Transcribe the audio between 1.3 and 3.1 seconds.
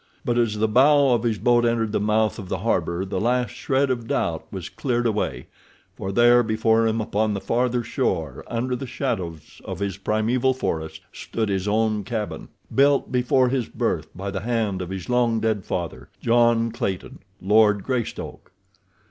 boat entered the mouth of the harbor